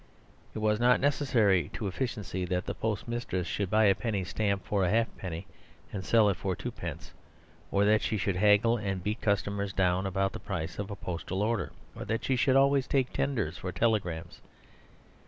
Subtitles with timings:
[0.55, 4.83] It was not necessary to efficiency that the postmistress should buy a penny stamp for
[4.83, 5.45] a halfpenny
[5.93, 7.11] and sell it for twopence;
[7.69, 11.43] or that she should haggle and beat customers down about the price of a postal
[11.43, 14.41] order; or that she should always take tenders for telegrams.